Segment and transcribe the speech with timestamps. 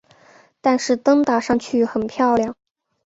[0.61, 2.55] 但是灯打上去很漂亮